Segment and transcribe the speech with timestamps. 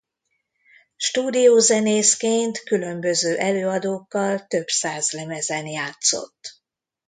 [0.97, 6.61] Stúdiózenészként különböző előadókkal több száz lemezen játszott.